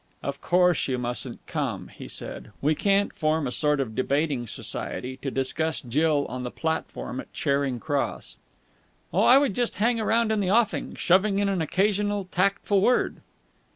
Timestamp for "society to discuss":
4.47-5.79